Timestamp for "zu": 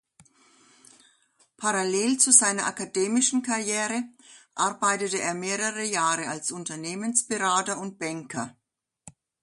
2.17-2.31